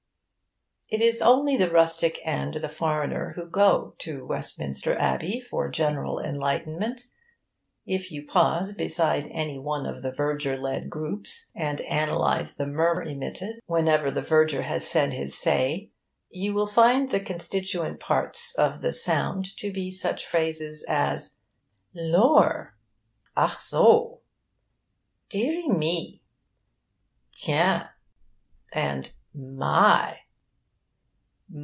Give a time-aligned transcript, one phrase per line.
[0.93, 6.19] It is only the rustic and the foreigner who go to Westminster Abbey for general
[6.19, 7.07] enlightenment.
[7.85, 13.03] If you pause beside any one of the verger led groups, and analyse the murmur
[13.03, 15.91] emitted whenever the verger has said his say,
[16.29, 21.37] you will find the constituent parts of the sound to be such phrases as
[21.93, 22.75] 'Lor!'
[23.37, 24.19] 'Ach so!'
[25.29, 26.21] 'Deary me!'
[27.33, 27.85] 'Tiens!'
[28.73, 30.17] and 'My!'